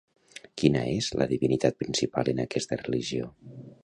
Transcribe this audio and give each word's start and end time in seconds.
Quina 0.61 0.79
és 0.93 1.09
la 1.21 1.27
divinitat 1.33 1.77
principal 1.83 2.31
en 2.33 2.41
aquesta 2.45 2.81
religió? 2.83 3.29